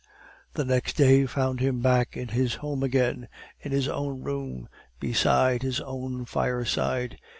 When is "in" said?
2.17-2.29, 3.59-3.71